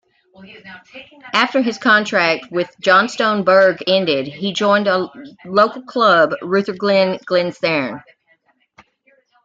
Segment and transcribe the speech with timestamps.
[1.31, 4.87] After his contract with Johnstone Burgh ended he joined
[5.45, 8.01] local club Rutherglen Glencairn.